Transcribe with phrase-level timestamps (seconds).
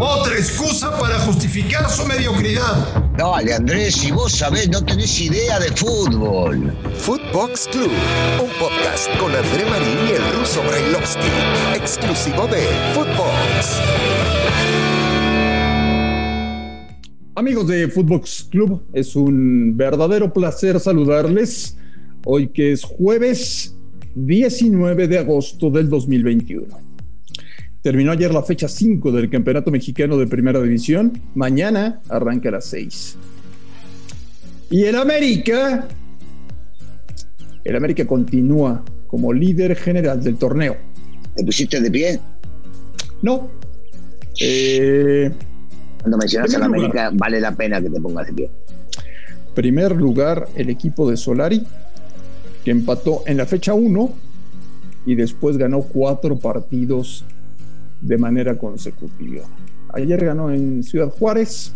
[0.00, 3.12] Otra excusa para justificar su mediocridad.
[3.16, 6.72] Dale, Andrés, si vos sabés, no tenés idea de fútbol.
[6.96, 7.92] Footbox Club,
[8.42, 11.28] un podcast con André Marín y el ruso Brailovsky,
[11.76, 13.80] exclusivo de Footbox.
[17.36, 21.76] Amigos de Footbox Club, es un verdadero placer saludarles
[22.24, 23.76] hoy que es jueves
[24.16, 26.87] 19 de agosto del 2021.
[27.82, 31.12] Terminó ayer la fecha 5 del Campeonato Mexicano de Primera División.
[31.34, 33.16] Mañana arranca a las 6.
[34.70, 35.86] Y el América,
[37.64, 40.76] el América continúa como líder general del torneo.
[41.36, 42.20] ¿Te pusiste de pie?
[43.22, 43.48] No.
[44.40, 45.30] Eh,
[46.00, 48.50] Cuando mencionas a la América, vale la pena que te pongas de pie.
[49.54, 51.64] Primer lugar, el equipo de Solari,
[52.64, 54.12] que empató en la fecha 1
[55.06, 57.24] y después ganó cuatro partidos
[58.00, 59.42] de manera consecutiva.
[59.92, 61.72] Ayer ganó en Ciudad Juárez.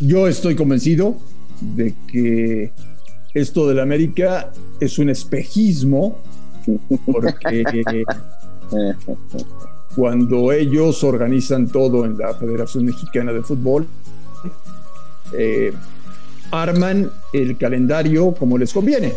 [0.00, 1.16] Yo estoy convencido
[1.60, 2.72] de que
[3.32, 4.50] esto del América
[4.80, 6.18] es un espejismo,
[7.06, 7.64] porque
[9.96, 13.86] cuando ellos organizan todo en la Federación Mexicana de Fútbol,
[15.36, 15.72] eh,
[16.50, 19.12] arman el calendario como les conviene.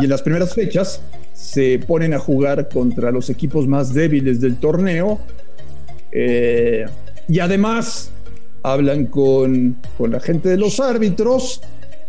[0.00, 1.02] Y en las primeras fechas
[1.34, 5.20] se ponen a jugar contra los equipos más débiles del torneo
[6.12, 6.86] eh,
[7.28, 8.10] y además
[8.62, 11.60] hablan con, con la gente de los árbitros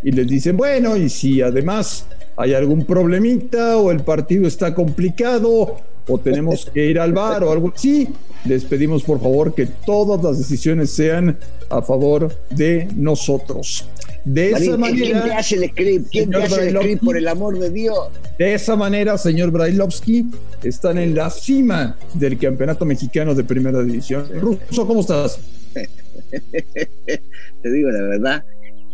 [0.03, 2.05] y les dicen, bueno, y si además
[2.39, 5.75] hay algún problemita o el partido está complicado
[6.07, 8.07] o tenemos que ir al bar o algo así,
[8.45, 11.37] les pedimos por favor que todas las decisiones sean
[11.69, 13.85] a favor de nosotros.
[14.23, 15.05] De esa manera.
[15.05, 16.07] ¿Quién te hace el script?
[16.09, 18.07] ¿Quién te hace el script, por el amor de Dios?
[18.37, 20.27] De esa manera, señor Brailovsky,
[20.63, 24.25] están en la cima del Campeonato Mexicano de Primera División.
[24.39, 25.39] Ruso, ¿cómo estás?
[25.73, 28.45] te digo la verdad,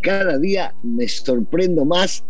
[0.02, 2.24] cada día me sorprendo más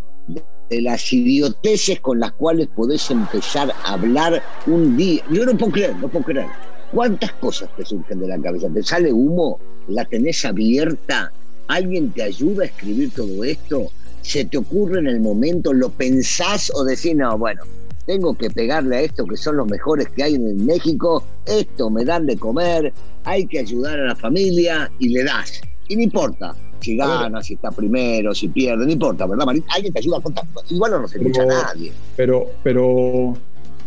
[0.70, 5.22] de las idioteces con las cuales podés empezar a hablar un día.
[5.30, 6.46] Yo no puedo creer, no puedo creer.
[6.92, 8.68] ¿Cuántas cosas te surgen de la cabeza?
[8.72, 9.58] ¿Te sale humo?
[9.88, 11.32] ¿La tenés abierta?
[11.68, 13.90] ¿Alguien te ayuda a escribir todo esto?
[14.22, 15.72] ¿Se te ocurre en el momento?
[15.72, 17.62] ¿Lo pensás o decís, no, bueno,
[18.06, 22.04] tengo que pegarle a esto que son los mejores que hay en México, esto me
[22.04, 22.92] dan de comer,
[23.24, 25.60] hay que ayudar a la familia y le das.
[25.88, 26.54] Y no importa
[26.86, 29.64] si gana, si está primero, si pierde, no importa, ¿verdad, Marín?
[29.68, 30.44] Alguien te ayuda a contar.
[30.70, 31.92] Igual no nos escucha nadie.
[32.16, 33.36] Pero, pero,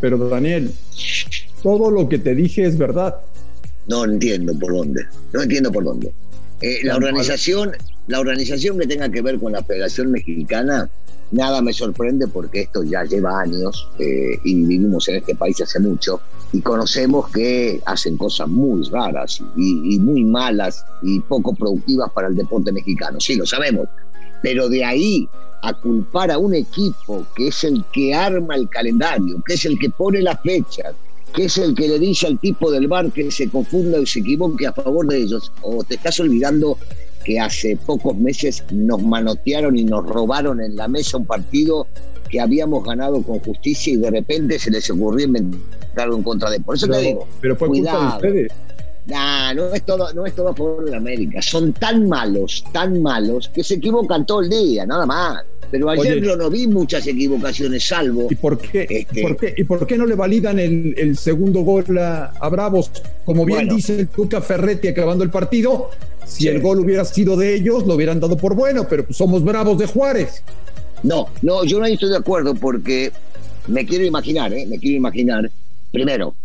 [0.01, 0.71] pero, Daniel,
[1.63, 3.15] todo lo que te dije es verdad.
[3.87, 5.05] No entiendo por dónde.
[5.31, 6.11] No entiendo por dónde.
[6.61, 7.71] Eh, la organización,
[8.07, 10.89] la organización que tenga que ver con la Federación Mexicana,
[11.31, 15.79] nada me sorprende porque esto ya lleva años eh, y vivimos en este país hace
[15.79, 22.27] mucho y conocemos que hacen cosas muy raras y, muy malas y poco productivas para
[22.27, 23.19] el deporte mexicano.
[23.19, 23.87] Sí, lo sabemos.
[24.41, 25.29] Pero de ahí
[25.61, 29.77] a culpar a un equipo que es el que arma el calendario, que es el
[29.77, 30.95] que pone las fechas,
[31.33, 34.19] que es el que le dice al tipo del bar que se confunda y se
[34.19, 36.77] equivoque a favor de ellos, o te estás olvidando
[37.23, 41.87] que hace pocos meses nos manotearon y nos robaron en la mesa un partido
[42.29, 46.59] que habíamos ganado con justicia y de repente se les ocurrió inventar en contra de.
[46.59, 47.99] Por eso te digo, pero fue cuidado.
[47.99, 48.51] Culpa de ustedes.
[49.07, 51.41] Nah, no es todo, no es todo a favor de América.
[51.41, 55.43] Son tan malos, tan malos, que se equivocan todo el día, nada más.
[55.71, 58.27] Pero ayer Oye, yo no vi muchas equivocaciones, salvo.
[58.29, 61.61] ¿Y por qué, este, ¿por qué, ¿y por qué no le validan el, el segundo
[61.61, 62.91] gol a, a, Bravos?
[63.25, 63.75] Como bien bueno.
[63.75, 65.91] dice el Tuca Ferretti acabando el partido,
[66.25, 66.47] si sí.
[66.47, 69.85] el gol hubiera sido de ellos, lo hubieran dado por bueno, pero somos Bravos de
[69.85, 70.43] Juárez.
[71.03, 73.11] No, no, yo no estoy de acuerdo porque
[73.67, 74.65] me quiero imaginar, ¿eh?
[74.65, 75.49] me quiero imaginar.
[75.91, 76.35] Primero,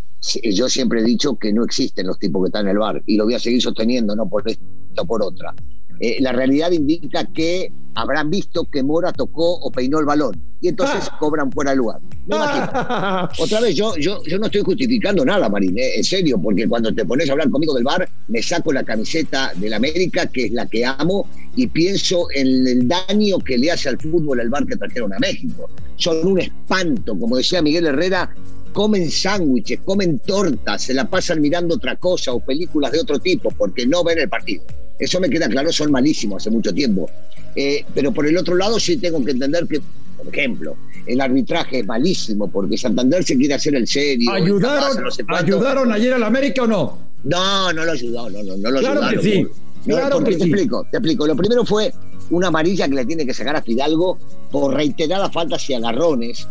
[0.43, 3.17] yo siempre he dicho que no existen los tipos que están en el bar y
[3.17, 5.55] lo voy a seguir sosteniendo, no por esto por otra.
[6.01, 10.69] Eh, la realidad indica que habrán visto que Mora tocó o peinó el balón y
[10.69, 11.17] entonces ah.
[11.19, 12.01] cobran fuera de lugar.
[12.27, 13.31] Me ah.
[13.39, 16.93] Otra vez, yo, yo, yo no estoy justificando nada, Marín, eh, en serio, porque cuando
[16.93, 20.53] te pones a hablar conmigo del bar, me saco la camiseta del América, que es
[20.53, 24.67] la que amo, y pienso en el daño que le hace al fútbol el bar
[24.67, 25.69] que trajeron a México.
[25.97, 28.35] Son un espanto, como decía Miguel Herrera,
[28.73, 33.51] comen sándwiches, comen tortas, se la pasan mirando otra cosa o películas de otro tipo
[33.51, 34.65] porque no ven el partido.
[34.99, 37.11] Eso me queda claro, son malísimos hace mucho tiempo.
[37.57, 39.81] Eh, pero por el otro lado sí tengo que entender que,
[40.17, 40.77] por ejemplo,
[41.07, 44.33] el arbitraje es malísimo porque Santander se quiere hacer el serio.
[44.33, 46.99] ¿Ayudaron, no sé ¿ayudaron ayer al América o no?
[47.25, 49.23] No, no lo ayudó, no, no, no lo claro ayudaron.
[49.23, 49.47] Que sí.
[49.87, 50.51] No, claro porque que te sí.
[50.51, 51.27] explico, te explico.
[51.27, 51.93] Lo primero fue
[52.31, 54.19] una amarilla que le tiene que sacar a Fidalgo
[54.51, 56.49] por reiteradas faltas y agarrones.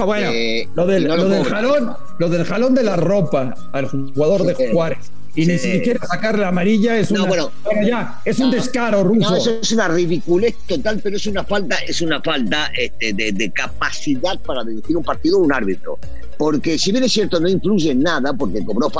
[0.00, 1.56] Ah, bueno, este, lo del, y no lo, del cobra.
[1.56, 6.38] jalón, lo del jalón de la ropa al jugador de Juárez y ni siquiera sacar
[6.38, 7.50] la amarilla es, una, bueno,
[7.86, 9.30] ya, es un descaro, Ruso.
[9.30, 13.52] No, eso es una ridiculez total, pero es una falta, es una falta este, de,
[13.52, 15.98] capacidad para dirigir un partido un árbitro.
[16.38, 18.90] Porque si bien es cierto, no influye en nada, porque, cobró,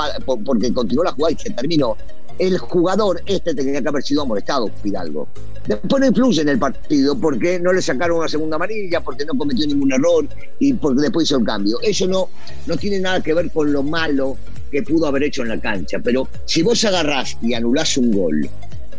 [0.45, 1.97] porque continuó la jugada y se terminó,
[2.37, 5.27] el jugador este tenía que haber sido amonestado, Fidalgo.
[5.65, 9.33] Después no influye en el partido porque no le sacaron una segunda amarilla, porque no
[9.33, 10.27] cometió ningún error
[10.59, 11.79] y porque después hizo el cambio.
[11.81, 12.29] Eso no,
[12.67, 14.37] no tiene nada que ver con lo malo
[14.71, 15.99] que pudo haber hecho en la cancha.
[15.99, 18.49] Pero si vos agarrás y anulás un gol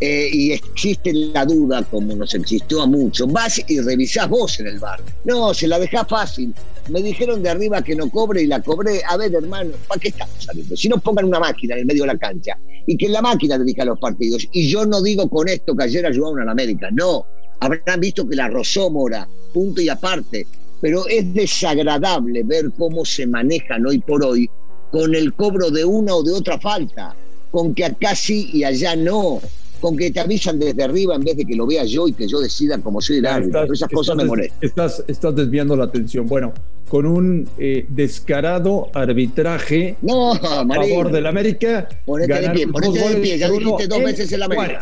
[0.00, 4.68] eh, y existe la duda, como nos existió a muchos, vas y revisás vos en
[4.68, 5.00] el bar.
[5.24, 6.54] No, se la dejás fácil.
[6.88, 9.02] Me dijeron de arriba que no cobre y la cobré.
[9.06, 10.76] A ver, hermano, ¿para qué estamos saliendo?
[10.76, 12.56] Si no pongan una máquina en el medio de la cancha
[12.86, 14.46] y que la máquina dedica a los partidos.
[14.52, 17.26] Y yo no digo con esto que ayer ayudaron a la América, no.
[17.60, 20.46] Habrán visto que la rozó Mora, punto y aparte.
[20.80, 24.48] Pero es desagradable ver cómo se manejan hoy por hoy
[24.90, 27.14] con el cobro de una o de otra falta,
[27.50, 29.40] con que acá sí y allá no,
[29.80, 32.26] con que te avisan desde arriba en vez de que lo vea yo y que
[32.26, 33.72] yo decida como soy el árbitro.
[33.72, 34.58] Esas cosas me molestan.
[34.60, 36.26] Estás, estás desviando la atención.
[36.26, 36.52] Bueno,
[36.88, 41.88] con un eh, descarado arbitraje a favor del América.
[42.04, 44.80] Ponete de pie, ponete de pie, ya dijiste dos veces el América.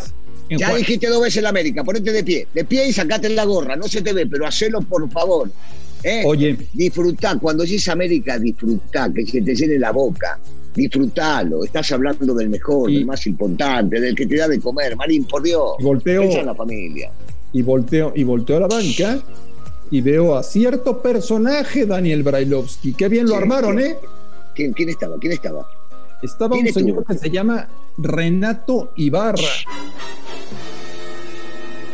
[0.49, 3.77] ya dijiste dos veces el América, ponete de pie, de pie y sacate la gorra,
[3.77, 5.51] no se te ve, pero hacelo por favor.
[6.03, 6.23] ¿Eh?
[6.25, 6.57] Oye.
[6.73, 10.39] Disfrutá, cuando dices América, disfrutá, que se te llene la boca.
[10.75, 15.25] Disfrutalo, estás hablando del mejor, del más importante, del que te da de comer, Marín,
[15.25, 15.77] por Dios.
[15.81, 16.39] Volteo.
[16.39, 17.11] a la familia.
[17.53, 19.19] Y volteo, y volteo a la banca
[19.91, 22.95] y veo a cierto personaje, Daniel Brailovsky.
[22.95, 23.97] Qué bien lo armaron, ¿eh?
[24.55, 25.17] ¿Quién, ¿Quién, estaba?
[25.19, 25.67] ¿Quién estaba?
[26.23, 29.43] Estaba un señor que se llama Renato Ibarra.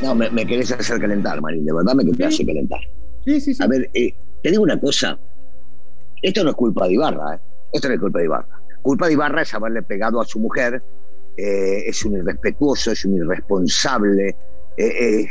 [0.01, 2.81] No, me, querés hacer calentar, Marín, de verdad me querés hacer calentar.
[3.25, 3.63] Sí, sí, sí.
[3.63, 5.19] A ver, eh, te digo una cosa.
[6.21, 7.41] Esto no es culpa de Ibarra, ¿eh?
[7.73, 8.61] Esto no es culpa de Ibarra.
[8.83, 10.83] Culpa de Ibarra es haberle pegado a su mujer.
[11.37, 14.37] Eh, es un irrespetuoso, es un irresponsable.
[14.77, 15.27] Eh,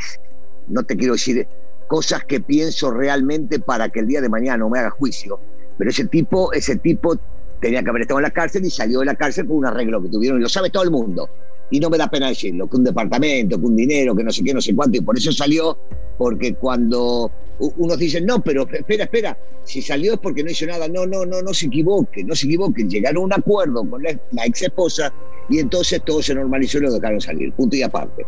[0.68, 1.46] no te quiero decir
[1.86, 5.38] cosas que pienso realmente para que el día de mañana no me haga juicio.
[5.78, 7.16] Pero ese tipo, ese tipo
[7.60, 10.02] tenía que haber estado en la cárcel y salió de la cárcel por un arreglo
[10.02, 10.38] que tuvieron.
[10.38, 11.28] Y lo sabe todo el mundo
[11.72, 14.44] y no me da pena decirlo, que un departamento, que un dinero, que no sé
[14.44, 15.78] qué, no sé cuánto, y por eso salió,
[16.18, 17.30] porque cuando
[17.76, 21.24] unos dicen, no, pero espera, espera, si salió es porque no hizo nada, no, no,
[21.24, 24.10] no, no se equivoque, no se equivoquen, llegaron a un acuerdo con la,
[24.44, 25.12] ex esposa
[25.48, 28.26] y entonces todo se normalizó y lo dejaron salir, punto y aparte.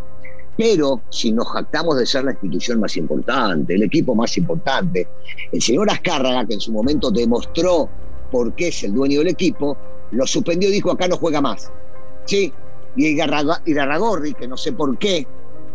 [0.56, 5.08] Pero si nos jactamos de ser la institución más importante, el equipo más importante,
[5.50, 7.88] el señor Azcárraga, que en su momento demostró
[8.30, 9.76] por qué es el dueño del equipo,
[10.12, 11.72] lo suspendió y dijo, acá no juega más.
[12.24, 12.52] Sí,
[12.96, 15.26] y Irarragorri, que no sé por qué,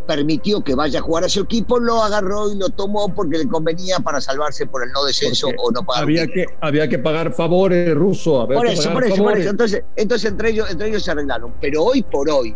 [0.07, 3.47] permitió que vaya a jugar a su equipo, lo agarró y lo tomó porque le
[3.47, 6.03] convenía para salvarse por el no descenso o no pagar.
[6.03, 8.47] Había que, había que pagar favores ruso.
[8.47, 9.49] por eso, por eso, por eso.
[9.49, 11.53] Entonces, entonces entre, ellos, entre ellos se arreglaron.
[11.61, 12.55] Pero hoy por hoy,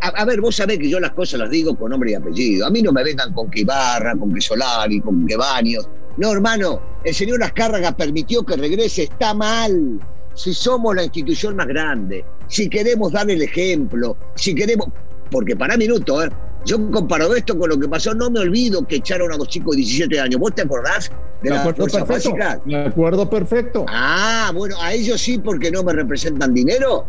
[0.00, 2.66] a, ver, vos sabés que yo las cosas las digo con nombre y apellido.
[2.66, 5.88] A mí no me vengan con que Ibarra, con que Solari, con que Baños.
[6.16, 9.98] No, hermano, el señor Azcárraga permitió que regrese, está mal
[10.34, 14.88] si somos la institución más grande, si queremos dar el ejemplo, si queremos.
[15.30, 16.30] Porque para minuto, ¿eh?
[16.64, 19.72] Yo comparo esto con lo que pasó, no me olvido que echaron a dos chicos
[19.72, 20.40] de 17 años.
[20.40, 21.10] ¿Vos te acordás
[21.42, 22.60] de la fuerza básica?
[22.64, 23.84] Me acuerdo perfecto.
[23.88, 27.06] Ah, bueno, a ellos sí porque no me representan dinero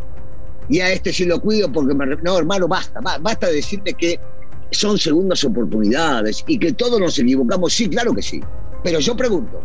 [0.70, 2.06] y a este sí lo cuido porque me.
[2.24, 4.20] No, hermano, basta, basta de decirme que
[4.72, 7.74] son segundas oportunidades y que todos nos equivocamos.
[7.74, 8.42] Sí, claro que sí.
[8.84, 9.62] Pero yo pregunto,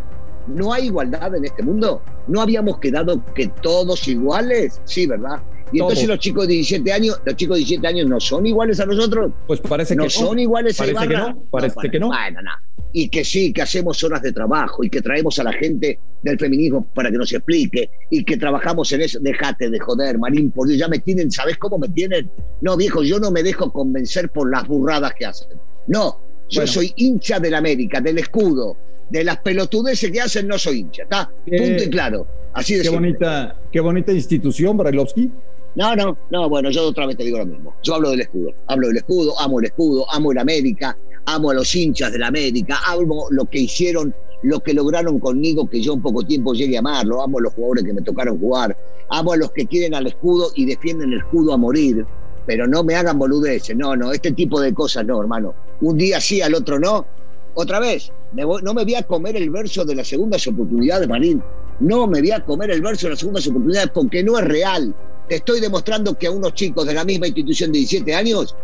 [0.49, 2.03] ¿No hay igualdad en este mundo?
[2.27, 4.81] ¿No habíamos quedado que todos iguales?
[4.85, 5.41] Sí, ¿verdad?
[5.73, 8.81] Y entonces los chicos de 17 años, los chicos de 17 años no son iguales
[8.81, 9.33] a nosotros.
[9.47, 10.11] Pues parece que no.
[10.11, 11.43] son iguales a Parece que no.
[11.51, 12.09] Parece que no.
[12.09, 12.51] Bueno, no.
[12.93, 16.39] Y que sí, que hacemos horas de trabajo y que traemos a la gente del
[16.39, 19.19] feminismo para que nos explique y que trabajamos en eso.
[19.21, 22.31] Déjate de joder, Marín, por Dios, ya me tienen, ¿sabes cómo me tienen?
[22.63, 25.59] No, viejo, yo no me dejo convencer por las burradas que hacen.
[25.87, 28.77] No, yo soy hincha del América, del escudo,
[29.11, 31.29] de las pelotudeces que hacen no soy hincha, ¿está?
[31.29, 32.27] Punto y claro.
[32.53, 35.31] Así de qué bonita, qué bonita institución, Brailovsky.
[35.75, 37.75] No, no, no, bueno, yo otra vez te digo lo mismo.
[37.83, 40.97] Yo hablo del escudo, hablo del escudo, amo el escudo, amo el América,
[41.27, 45.81] amo a los hinchas del América, amo lo que hicieron, lo que lograron conmigo, que
[45.81, 48.77] yo en poco tiempo llegue a amarlo, amo a los jugadores que me tocaron jugar,
[49.11, 52.05] amo a los que quieren al escudo y defienden el escudo a morir,
[52.47, 55.55] pero no me hagan boludeces, no, no, este tipo de cosas no, hermano.
[55.81, 57.07] Un día sí, al otro no,
[57.55, 61.43] otra vez, no me voy a comer el verso de las segundas oportunidades, Marín.
[61.81, 64.95] No me voy a comer el verso de las segundas oportunidades porque no es real.
[65.29, 68.57] Te estoy demostrando que a unos chicos de la misma institución de 17 años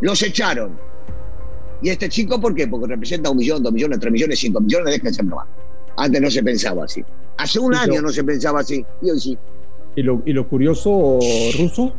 [0.00, 0.78] los echaron.
[1.82, 2.66] ¿Y este chico por qué?
[2.66, 5.46] Porque representa un millón, dos millones, tres millones, cinco millones, déjense probar.
[5.96, 7.04] Antes no se pensaba así.
[7.36, 9.38] Hace un año no se pensaba así, y hoy sí.
[9.96, 11.18] Y lo, y lo curioso,
[11.58, 11.92] Ruso,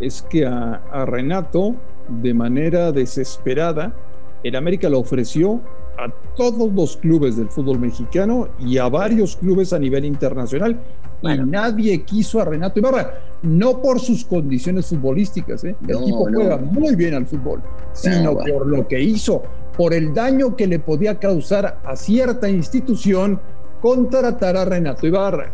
[0.00, 1.74] es que a, a Renato,
[2.08, 3.94] de manera desesperada,
[4.42, 5.60] el América lo ofreció
[5.98, 10.80] a todos los clubes del fútbol mexicano y a varios clubes a nivel internacional.
[11.22, 15.76] Y nadie quiso a Renato Ibarra, no por sus condiciones futbolísticas, ¿eh?
[15.86, 19.42] el tipo juega muy bien al fútbol, sino por lo que hizo,
[19.76, 23.38] por el daño que le podía causar a cierta institución
[23.80, 25.52] contratar a Renato Ibarra.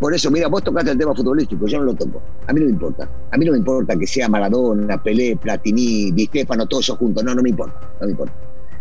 [0.00, 2.20] Por eso, mira, vos tocaste el tema futbolístico, yo no lo toco.
[2.48, 3.08] A mí no me importa.
[3.30, 7.22] A mí no me importa que sea Maradona, Pelé, Platini, Di Stefano, todos ellos juntos.
[7.22, 7.78] No, no me importa.
[8.00, 8.34] No me importa.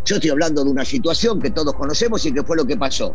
[0.04, 3.14] Yo estoy hablando de una situación que todos conocemos y que fue lo que pasó.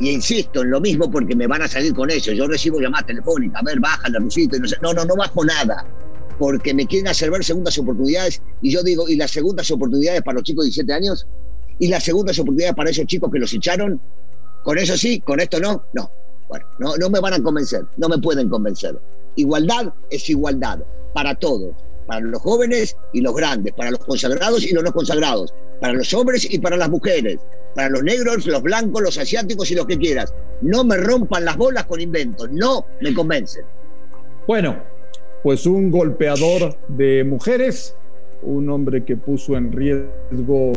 [0.00, 2.32] Y insisto en lo mismo porque me van a salir con eso.
[2.32, 4.56] Yo recibo llamadas telefónicas, a ver, baja la Rusito.
[4.56, 4.76] Y no, sé.
[4.80, 5.86] no, no, no bajo nada.
[6.38, 8.40] Porque me quieren hacer ver segundas oportunidades.
[8.62, 11.26] Y yo digo, ¿y las segundas oportunidades para los chicos de 17 años?
[11.78, 14.00] ¿Y las segundas oportunidades para esos chicos que los echaron?
[14.62, 15.20] ¿Con eso sí?
[15.20, 15.84] ¿Con esto no?
[15.92, 16.10] No.
[16.48, 17.84] Bueno, no, no me van a convencer.
[17.98, 18.98] No me pueden convencer.
[19.36, 20.80] Igualdad es igualdad
[21.12, 21.74] para todos
[22.10, 26.12] para los jóvenes y los grandes, para los consagrados y los no consagrados, para los
[26.12, 27.38] hombres y para las mujeres,
[27.74, 30.34] para los negros, los blancos, los asiáticos y los que quieras.
[30.60, 33.64] No me rompan las bolas con inventos, no me convencen.
[34.46, 34.76] Bueno,
[35.42, 37.96] pues un golpeador de mujeres,
[38.42, 40.72] un hombre que puso en riesgo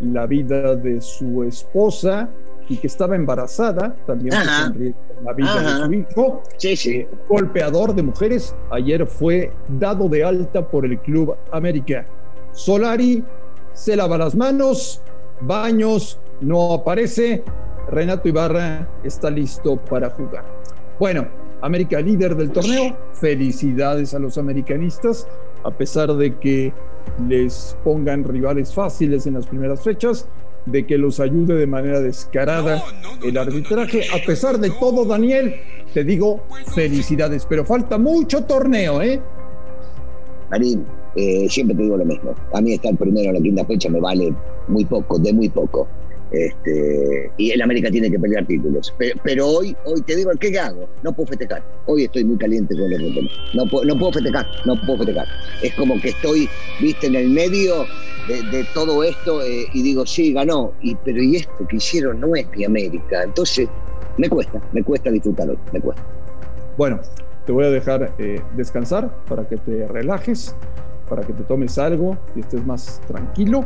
[0.00, 2.28] la vida de su esposa
[2.68, 6.42] y que estaba embarazada, también puso en riesgo la vida de su hijo.
[6.56, 6.96] Sí, sí.
[6.96, 12.06] Eh, golpeador de mujeres, ayer fue dado de alta por el Club América.
[12.52, 13.24] Solari
[13.72, 15.02] se lava las manos,
[15.40, 17.42] Baños no aparece,
[17.90, 20.44] Renato Ibarra está listo para jugar.
[20.98, 21.26] Bueno,
[21.60, 25.26] América líder del torneo, felicidades a los americanistas,
[25.64, 26.72] a pesar de que
[27.28, 30.28] les pongan rivales fáciles en las primeras fechas,
[30.66, 32.82] de que los ayude de manera descarada
[33.22, 34.02] el arbitraje.
[34.14, 35.54] A pesar de todo, Daniel,
[35.92, 36.42] te digo
[36.74, 39.20] felicidades, pero falta mucho torneo, ¿eh?
[40.50, 40.84] Marín,
[41.16, 42.34] eh, siempre te digo lo mismo.
[42.52, 44.34] A mí estar primero en la quinta fecha me vale
[44.68, 45.86] muy poco, de muy poco.
[46.34, 48.92] Este, y el América tiene que pelear títulos.
[49.22, 50.88] Pero, hoy, hoy te digo, ¿qué hago?
[51.02, 51.62] No puedo festejar.
[51.86, 53.28] Hoy estoy muy caliente con el tema.
[53.54, 55.26] No, no puedo festejar, no puedo festejar.
[55.62, 56.48] Es como que estoy,
[56.80, 57.86] viste, en el medio
[58.26, 60.72] de, todo esto eh, y digo, sí, ganó.
[60.82, 63.22] Y, pero ¿y esto que hicieron no es mi América?
[63.22, 63.68] Entonces,
[64.18, 66.02] me cuesta, me cuesta disfrutarlo, me cuesta.
[66.76, 67.00] Bueno,
[67.46, 70.56] te voy a dejar eh, descansar para que te relajes,
[71.08, 73.64] para que te tomes algo y estés más tranquilo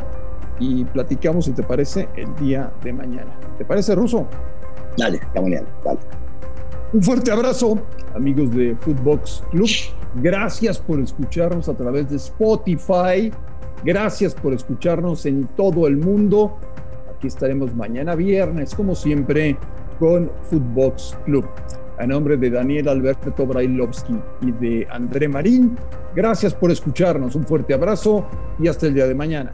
[0.59, 3.31] y platicamos, si te parece, el día de mañana.
[3.57, 4.27] ¿Te parece, Ruso?
[4.97, 5.99] Dale, está mañana, dale.
[6.91, 7.77] Un fuerte abrazo,
[8.15, 9.69] amigos de Footbox Club.
[10.15, 13.31] Gracias por escucharnos a través de Spotify.
[13.83, 16.57] Gracias por escucharnos en todo el mundo.
[17.15, 19.57] Aquí estaremos mañana viernes, como siempre,
[19.99, 21.45] con Footbox Club.
[21.99, 25.77] A nombre de Daniel Alberto Brailovsky y de André Marín,
[26.15, 27.35] gracias por escucharnos.
[27.35, 28.25] Un fuerte abrazo
[28.57, 29.53] y hasta el día de mañana.